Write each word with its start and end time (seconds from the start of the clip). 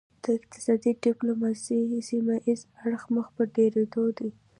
د 0.23 0.25
اقتصادي 0.37 0.91
ډیپلوماسي 1.05 1.79
سیمه 2.09 2.35
ایز 2.45 2.61
اړخ 2.85 3.03
مخ 3.15 3.27
په 3.35 3.43
ډیریدو 3.55 4.03
دی 4.17 4.29